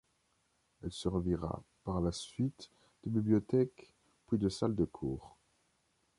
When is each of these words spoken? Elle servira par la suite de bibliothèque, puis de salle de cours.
Elle 0.81 0.91
servira 0.91 1.61
par 1.83 2.01
la 2.01 2.11
suite 2.11 2.71
de 3.03 3.11
bibliothèque, 3.11 3.93
puis 4.25 4.39
de 4.39 4.49
salle 4.49 4.73
de 4.75 4.85
cours. 4.85 5.37